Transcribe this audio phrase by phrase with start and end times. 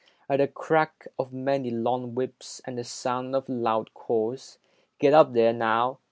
[0.27, 4.57] At the crack of many long whips and the sound of loud calls,
[4.97, 5.99] "Get up there, now!